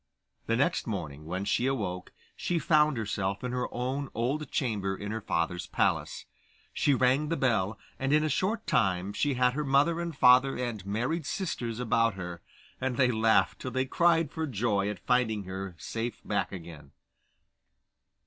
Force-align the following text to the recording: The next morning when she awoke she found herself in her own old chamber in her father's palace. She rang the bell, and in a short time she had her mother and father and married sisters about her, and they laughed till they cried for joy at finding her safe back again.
The 0.47 0.55
next 0.55 0.87
morning 0.87 1.25
when 1.27 1.45
she 1.45 1.67
awoke 1.67 2.11
she 2.35 2.57
found 2.57 2.97
herself 2.97 3.43
in 3.43 3.51
her 3.51 3.71
own 3.71 4.09
old 4.15 4.49
chamber 4.49 4.97
in 4.97 5.11
her 5.11 5.21
father's 5.21 5.67
palace. 5.67 6.25
She 6.73 6.95
rang 6.95 7.29
the 7.29 7.37
bell, 7.37 7.77
and 7.99 8.11
in 8.11 8.23
a 8.23 8.27
short 8.27 8.65
time 8.65 9.13
she 9.13 9.35
had 9.35 9.53
her 9.53 9.63
mother 9.63 10.01
and 10.01 10.17
father 10.17 10.57
and 10.57 10.83
married 10.87 11.27
sisters 11.27 11.79
about 11.79 12.15
her, 12.15 12.41
and 12.81 12.97
they 12.97 13.11
laughed 13.11 13.59
till 13.59 13.69
they 13.69 13.85
cried 13.85 14.31
for 14.31 14.47
joy 14.47 14.89
at 14.89 14.97
finding 14.97 15.43
her 15.43 15.75
safe 15.77 16.19
back 16.25 16.51
again. 16.51 16.93